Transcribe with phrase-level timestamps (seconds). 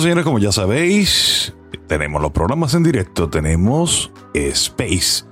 [0.00, 1.54] Señores, como ya sabéis,
[1.88, 5.24] tenemos los programas en directo, tenemos Space.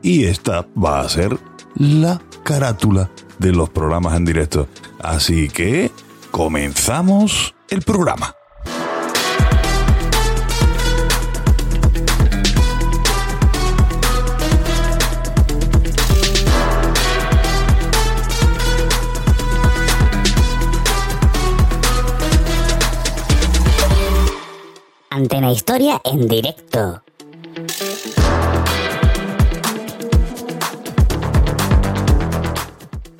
[0.00, 1.38] Y esta va a ser
[1.74, 4.66] la carátula de los programas en directo.
[5.00, 5.90] Así que
[6.30, 8.34] comenzamos el programa.
[25.24, 27.02] Antena Historia en directo.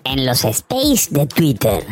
[0.04, 1.82] En los space de Twitter.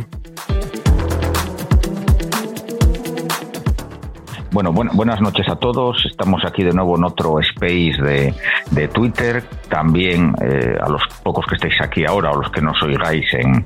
[4.51, 6.05] Bueno, buenas noches a todos.
[6.05, 8.35] Estamos aquí de nuevo en otro space de,
[8.71, 9.43] de Twitter.
[9.71, 13.65] También eh, a los pocos que estáis aquí ahora o los que nos oigáis en,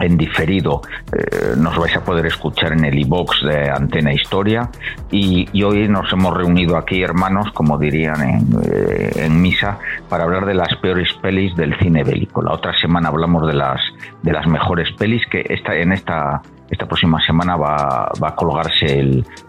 [0.00, 4.70] en diferido eh, nos vais a poder escuchar en el iBox de Antena Historia.
[5.10, 10.46] Y, hoy nos hemos reunido aquí hermanos como dirían en, eh, en, misa para hablar
[10.46, 12.42] de las peores pelis del cine bélico.
[12.42, 13.80] La otra semana hablamos de las
[14.22, 19.00] de las mejores pelis que esta en esta esta próxima semana va, a colgarse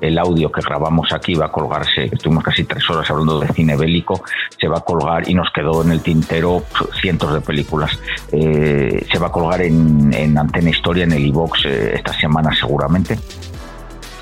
[0.02, 3.75] el, audio que grabamos aquí, va a colgarse, estuvimos casi tres horas hablando de cine
[3.75, 4.24] bélico,
[4.59, 6.64] se va a colgar y nos quedó en el tintero
[7.00, 8.00] cientos de películas.
[8.31, 12.53] Eh, se va a colgar en, en Antena Historia, en el iBox eh, esta semana
[12.56, 13.18] seguramente.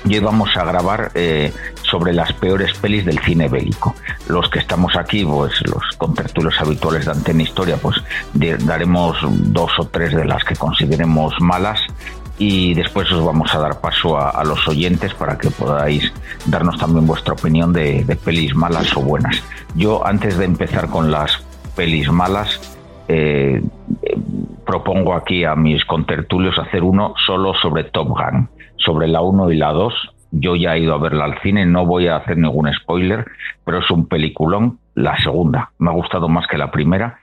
[0.04, 3.94] Y hoy vamos a grabar eh, sobre las peores pelis del cine bélico.
[4.28, 7.96] Los que estamos aquí, pues los contertulios habituales de Antena Historia, pues
[8.32, 9.16] daremos
[9.52, 11.80] dos o tres de las que consideremos malas
[12.38, 16.12] y después os vamos a dar paso a, los oyentes para que podáis
[16.46, 19.42] darnos también vuestra opinión de, pelis malas o buenas.
[19.74, 21.38] Yo antes de empezar con las
[21.74, 22.76] pelis malas,
[23.08, 23.62] eh,
[24.66, 29.56] propongo aquí a mis contertulios hacer uno solo sobre Top Gun, sobre la 1 y
[29.56, 29.94] la 2.
[30.32, 33.24] Yo ya he ido a verla al cine, no voy a hacer ningún spoiler,
[33.64, 35.70] pero es un peliculón, la segunda.
[35.78, 37.18] Me ha gustado más que la primera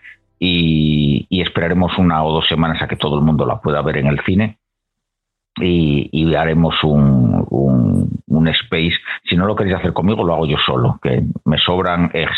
[0.46, 4.08] y esperaremos una o dos semanas a que todo el mundo la pueda ver en
[4.08, 4.58] el cine
[5.62, 8.96] y, y, haremos un, un, un, space.
[9.24, 12.32] Si no lo queréis hacer conmigo, lo hago yo solo, que me sobran ex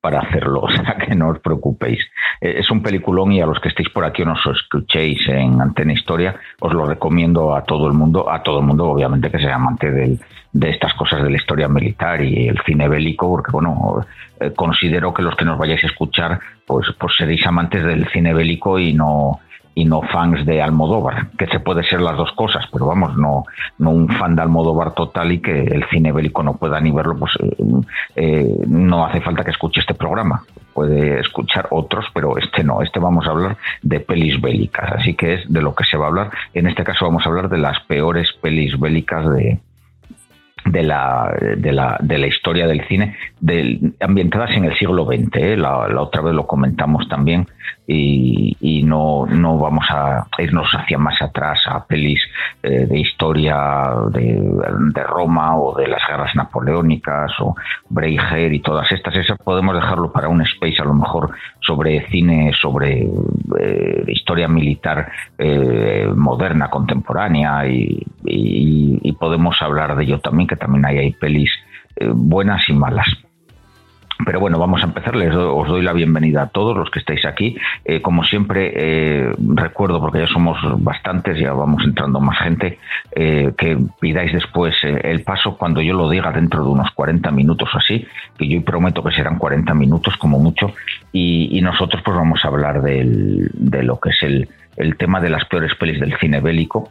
[0.00, 2.00] para hacerlo, o sea que no os preocupéis.
[2.40, 5.92] Es un peliculón y a los que estéis por aquí o nos escuchéis en Antena
[5.92, 9.54] Historia, os lo recomiendo a todo el mundo, a todo el mundo, obviamente que sea
[9.54, 10.20] amante del,
[10.52, 14.04] de estas cosas de la historia militar y el cine bélico, porque bueno,
[14.40, 18.34] eh, considero que los que nos vayáis a escuchar, pues, pues seréis amantes del cine
[18.34, 19.40] bélico y no
[19.78, 23.44] y no fans de Almodóvar, que se puede ser las dos cosas, pero vamos, no,
[23.78, 27.16] no un fan de Almodóvar total y que el cine bélico no pueda ni verlo,
[27.16, 27.56] pues eh,
[28.16, 30.42] eh, no hace falta que escuche este programa.
[30.74, 32.82] Puede escuchar otros, pero este no.
[32.82, 36.06] Este vamos a hablar de pelis bélicas, así que es de lo que se va
[36.06, 36.30] a hablar.
[36.54, 39.60] En este caso vamos a hablar de las peores pelis bélicas de,
[40.64, 45.36] de la, de la, de la historia del cine, del, ambientadas en el siglo XX.
[45.36, 45.56] ¿eh?
[45.56, 47.46] La, otra vez lo comentamos también
[47.86, 52.20] y, no, no vamos a irnos hacia más atrás a pelis
[52.62, 53.56] eh, de historia
[54.10, 57.54] de, Roma o de las guerras napoleónicas o
[57.88, 59.14] Breiger y todas estas.
[59.16, 61.30] Esas podemos dejarlo para un space a lo mejor
[61.60, 63.08] sobre cine, sobre
[63.58, 68.04] eh, historia militar eh, moderna, contemporánea y,
[69.18, 71.50] podemos hablar de ello también que también hay pelis
[72.14, 73.27] buenas y malas.
[74.24, 75.14] Pero bueno, vamos a empezar.
[75.14, 77.56] Les os doy la bienvenida a todos los que estáis aquí.
[77.84, 82.78] Eh, como siempre, eh, recuerdo, porque ya somos bastantes, ya vamos entrando más gente,
[83.14, 87.68] eh, que pidáis después el paso cuando yo lo diga dentro de unos 40 minutos
[87.72, 88.06] o así,
[88.36, 90.72] que yo prometo que serán 40 minutos como mucho,
[91.12, 95.44] y, nosotros pues vamos a hablar del, de lo que es el tema de las
[95.44, 96.90] peores pelis del cine bélico,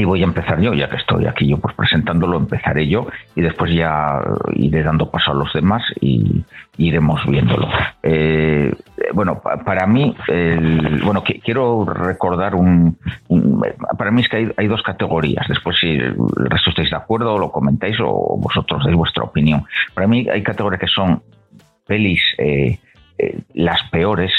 [0.00, 3.06] y voy a empezar yo, ya que estoy aquí yo pues presentándolo, empezaré yo
[3.36, 4.18] y después ya
[4.54, 6.42] iré dando paso a los demás y
[6.78, 7.68] iremos viéndolo.
[8.02, 8.72] Eh,
[9.12, 10.16] bueno, para mí,
[11.04, 12.96] bueno, quiero recordar un,
[13.98, 15.46] Para mí es que hay, dos categorías.
[15.48, 16.16] Después, si el
[16.48, 19.64] resto estáis de acuerdo, lo comentáis o vosotros dais vuestra opinión.
[19.94, 21.22] Para mí hay categorías que son
[21.86, 22.22] pelis.
[22.38, 22.78] Eh,
[23.22, 24.32] eh, las peores,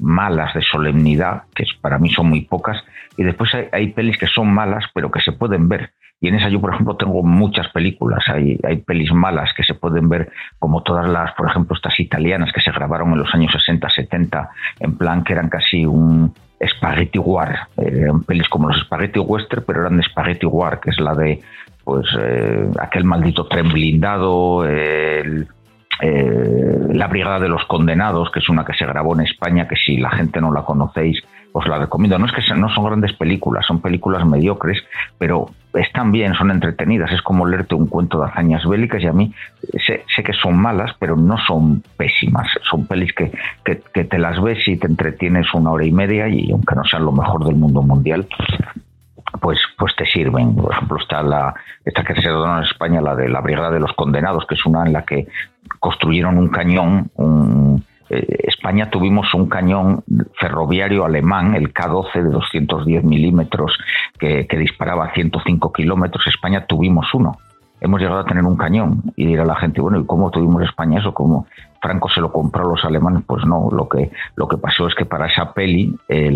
[0.00, 2.82] malas de solemnidad, que para mí son muy pocas,
[3.16, 5.92] y después hay, pelis que son malas, pero que se pueden ver.
[6.20, 8.24] Y en esa yo, por ejemplo, tengo muchas películas.
[8.28, 12.50] Hay, hay pelis malas que se pueden ver, como todas las, por ejemplo, estas italianas
[12.52, 16.34] que se grabaron en los años 60, 70, en plan que eran casi un
[16.76, 17.68] spaghetti war.
[17.76, 21.40] Eran pelis como los spaghetti western, pero eran de spaghetti war, que es la de
[21.84, 25.46] pues eh, aquel maldito tren blindado, el
[26.00, 29.76] eh, la Brigada de los Condenados, que es una que se grabó en España, que
[29.76, 32.18] si la gente no la conocéis, os la recomiendo.
[32.18, 34.82] No es que no son grandes películas, son películas mediocres,
[35.18, 37.12] pero están bien, son entretenidas.
[37.12, 39.32] Es como leerte un cuento de hazañas bélicas y a mí
[39.86, 42.48] sé, que son malas, pero no son pésimas.
[42.68, 43.30] Son pelis que,
[43.64, 47.04] que, te las ves y te entretienes una hora y media y aunque no sean
[47.04, 48.26] lo mejor del mundo mundial,
[49.44, 50.56] pues, pues te sirven.
[50.56, 51.54] Por ejemplo, está la,
[51.84, 54.64] esta que se donó en España, la de la Brigada de los Condenados, que es
[54.64, 55.26] una en la que
[55.80, 57.10] construyeron un cañón.
[57.16, 60.02] Un, eh, España tuvimos un cañón
[60.40, 63.76] ferroviario alemán, el K-12 de 210 milímetros,
[64.18, 66.26] que, que disparaba a 105 kilómetros.
[66.26, 67.36] España tuvimos uno
[67.84, 71.00] hemos llegado a tener un cañón y dirá la gente, bueno, ¿y cómo tuvimos España
[71.00, 71.12] eso?
[71.12, 71.46] ¿Cómo
[71.82, 73.24] Franco se lo compró a los alemanes?
[73.26, 76.34] Pues no, lo que, lo que pasó es que para esa peli, eh,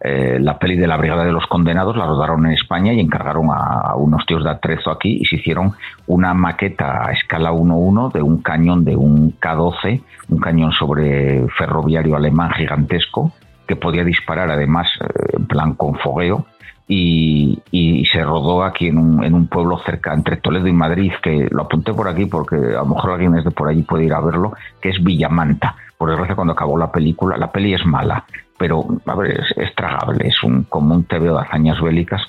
[0.00, 3.48] eh, la, peli de la Brigada de los Condenados la rodaron en España y encargaron
[3.50, 5.72] a, unos tíos de atrezo aquí y se hicieron
[6.06, 12.16] una maqueta a escala 1-1 de un cañón de un K-12, un cañón sobre ferroviario
[12.16, 13.30] alemán gigantesco
[13.68, 16.46] que podía disparar además eh, en plan con fogueo
[16.88, 21.48] y, se rodó aquí en un, en un, pueblo cerca entre Toledo y Madrid, que
[21.50, 24.20] lo apunté por aquí porque a lo mejor alguien desde por allí puede ir a
[24.20, 25.74] verlo, que es Villamanta.
[25.98, 28.24] Por desgracia, cuando acabó la película, la peli es mala,
[28.58, 32.22] pero a ver, es, tragable, es un, como un tebeo de hazañas bélicas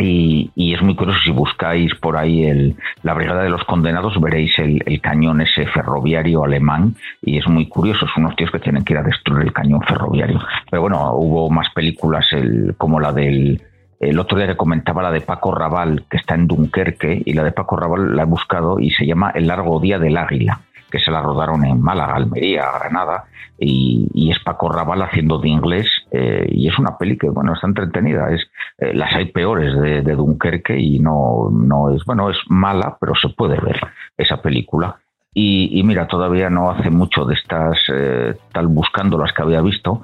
[0.00, 4.56] y, es muy curioso, si buscáis por ahí el, la Brigada de los Condenados, veréis
[4.58, 8.92] el, cañón ese ferroviario alemán y es muy curioso, son unos tíos que tienen que
[8.92, 10.40] ir a destruir el cañón ferroviario.
[10.70, 13.62] Pero bueno, hubo más películas el, como la del...
[14.00, 17.42] El otro día que comentaba la de Paco Raval, que está en Dunkerque, y la
[17.42, 20.60] de Paco Raval la he buscado y se llama El largo día del águila
[20.90, 23.24] que se la rodaron en Málaga, Almería, Granada,
[23.58, 27.66] y, es Paco Raval haciendo de inglés, eh, y es una peli que, bueno, está
[27.66, 28.42] entretenida, es,
[28.78, 33.28] eh, las hay peores de, Dunkerque y no, no es, bueno, es mala, pero se
[33.28, 33.78] puede ver
[34.16, 34.96] esa película.
[35.40, 40.02] Y, mira, todavía no hace mucho de estas, eh, tal buscando las que había visto,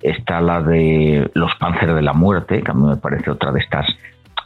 [0.00, 3.58] está la de Los Panzer de la Muerte, que a mí me parece otra de
[3.58, 3.86] estas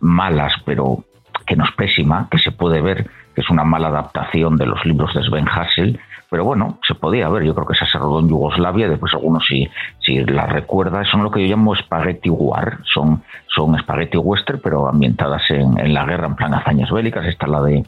[0.00, 1.04] malas, pero
[1.46, 4.82] que no es pésima, que se puede ver, que es una mala adaptación de los
[4.86, 6.00] libros de Sven Hassel,
[6.30, 9.46] pero bueno, se podía ver, yo creo que esa se rodó en Yugoslavia, después algunos
[9.46, 9.68] si,
[10.00, 13.22] si la recuerda, son lo que yo llamo spaghetti war, son,
[13.54, 17.62] son spaghetti western, pero ambientadas en, en la guerra, en plan hazañas bélicas, esta la
[17.62, 17.84] de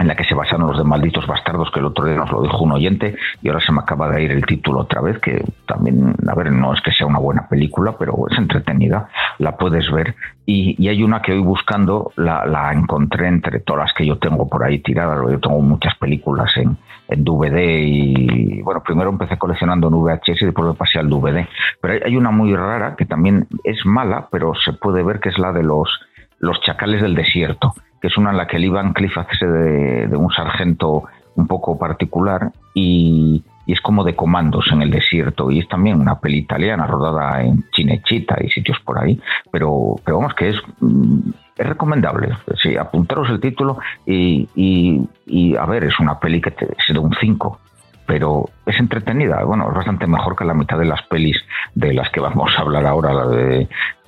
[0.00, 2.40] en la que se basaron los de Malditos Bastardos, que el otro día nos lo
[2.42, 5.44] dijo un oyente, y ahora se me acaba de ir el título otra vez, que
[5.66, 9.08] también, a ver, no es que sea una buena película, pero es entretenida,
[9.38, 10.14] la puedes ver.
[10.46, 14.64] Y, hay una que hoy buscando la, encontré entre todas las que yo tengo por
[14.64, 19.94] ahí tiradas, yo tengo muchas películas en, en DVD y, bueno, primero empecé coleccionando en
[19.94, 21.46] VHS y después me pasé al DVD.
[21.80, 25.38] Pero hay, una muy rara que también es mala, pero se puede ver que es
[25.38, 26.00] la de los,
[26.38, 30.30] los chacales del desierto que es una en la que Ivan Cliff hace de, un
[30.30, 31.04] sargento
[31.36, 36.18] un poco particular y, es como de comandos en el desierto y es también una
[36.18, 39.20] peli italiana rodada en Chinechita y sitios por ahí,
[39.52, 45.66] pero, pero vamos que es, mm, es recomendable, sí, apuntaros el título y, y, a
[45.66, 47.60] ver, es una peli que te, es de un 5,
[48.06, 49.44] pero es entretenida.
[49.44, 51.36] Bueno, es bastante mejor que la mitad de las pelis
[51.76, 53.12] de las que vamos a hablar ahora.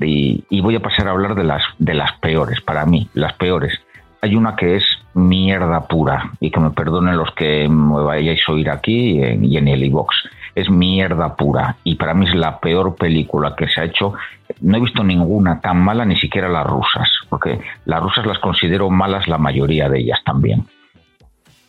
[0.01, 3.79] y voy a pasar a hablar de las, de las peores, para mí, las peores.
[4.25, 8.53] Hay una que es mierda pura, y que me perdonen los que me vayáis a
[8.53, 10.15] oír aquí y en, el iBox.
[10.55, 14.15] Es mierda pura, y para mí es la peor película que se ha hecho.
[14.61, 18.89] No he visto ninguna tan mala, ni siquiera las rusas, porque las rusas las considero
[18.91, 20.67] malas la mayoría de ellas también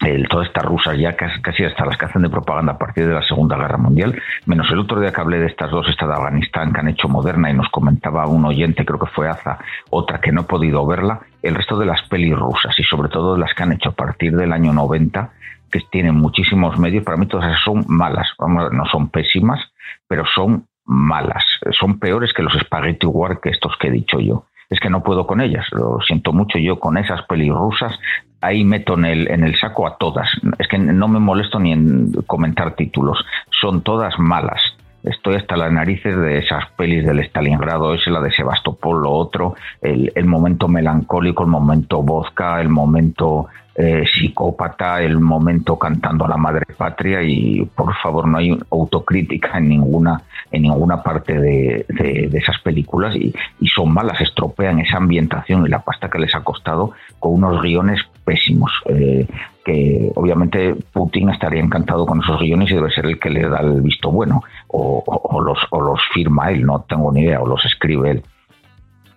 [0.06, 3.14] el, todas estas rusas ya casi, hasta las que hacen de propaganda a partir de
[3.14, 6.14] la Segunda Guerra Mundial, menos el otro día que hablé de estas dos, esta de
[6.14, 10.20] Afganistán que han hecho moderna y nos comentaba un oyente, creo que fue Aza, otra
[10.20, 13.54] que no he podido verla, el resto de las pelis rusas y sobre todo las
[13.54, 15.32] que han hecho a partir del año 90,
[15.72, 19.60] que tienen muchísimos medios, para mí todas esas son malas, no son pésimas,
[20.08, 21.44] pero son malas,
[21.80, 25.04] son peores que los spaghetti war que estos que he dicho yo es que no
[25.04, 25.66] puedo con ellas.
[25.72, 27.98] Lo siento mucho yo con esas pelis rusas.
[28.42, 30.28] Ahí meto en el, en el saco a todas.
[30.58, 33.24] Es que no me molesto ni en comentar títulos.
[33.62, 34.62] son todas malas.
[35.04, 39.56] Estoy hasta las narices de esas pelis del Stalingrado, ese, la de Sebastopol, lo otro,
[39.82, 46.38] el, momento melancólico, el momento vodka, el momento eh, psicópata, el momento cantando a la
[46.38, 51.86] madre patria y por favor no hay autocrítica en ninguna en ninguna parte de,
[52.32, 53.34] esas películas y,
[53.68, 58.00] son malas, estropean esa ambientación y la pasta que les ha costado con unos guiones
[58.24, 58.72] pésimos.
[58.86, 59.28] Eh,
[59.64, 63.60] que obviamente Putin estaría encantado con esos guiones y debe ser el que le da
[63.62, 67.64] el visto bueno o, los, o los firma él, no tengo ni idea, o los
[67.66, 68.24] escribe él.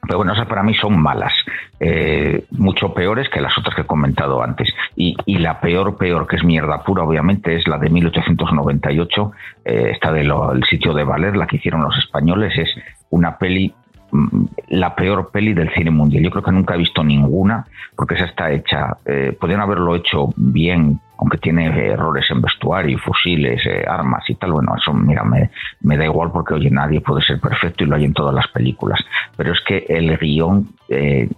[0.07, 1.33] Pero bueno, esas para mí son malas,
[1.81, 4.73] eh, mucho peores que las otras que he comentado antes.
[4.95, 9.33] Y, la peor, peor, que es mierda pura, obviamente, es la de 1898,
[9.65, 12.69] eh, esta del sitio de Valer, la que hicieron los españoles, es
[13.11, 13.75] una peli
[14.69, 16.23] la peor peli del cine mundial.
[16.23, 20.33] Yo creo que nunca he visto ninguna, porque esa está hecha, eh, podrían haberlo hecho
[20.37, 25.97] bien aunque tiene errores en vestuario, fusiles, eh, armas y tal, bueno, eso mira, me,
[25.97, 29.01] da igual porque oye, nadie puede ser perfecto y lo hay en todas las películas,
[29.37, 31.29] pero es que el guion eh,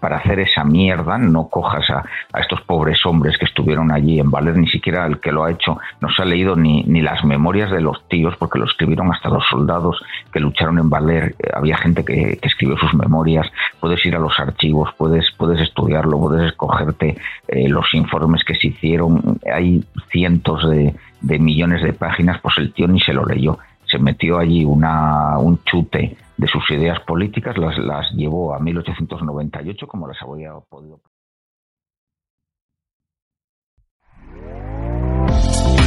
[0.00, 2.04] para hacer esa mierda, no cojas a,
[2.38, 5.78] estos pobres hombres que estuvieron allí en Valer, ni siquiera el que lo ha hecho
[6.00, 9.30] no se ha leído ni, ni las memorias de los tíos, porque lo escribieron hasta
[9.30, 13.46] los soldados que lucharon en Valer, eh, había gente que, escribió sus memorias,
[13.80, 17.16] puedes ir a los archivos, puedes, puedes estudiarlo, puedes escogerte
[17.48, 22.72] eh, los informes que se hicieron, hay cientos de, de millones de páginas, pues el
[22.72, 23.58] tío ni se lo leyó.
[23.86, 29.86] Se metió allí una, un chute de sus ideas políticas, las, las llevó a 1898
[29.86, 31.00] como las había podido.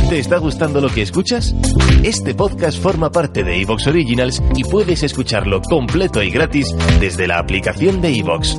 [0.10, 1.54] ¿Te está gustando lo que escuchas?
[2.02, 7.40] Este podcast forma parte de Evox Originals y puedes escucharlo completo y gratis desde la
[7.40, 8.58] aplicación de Evox.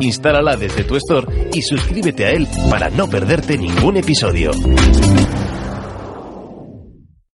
[0.00, 4.52] Instálala desde tu store y suscríbete a él para no perderte ningún episodio.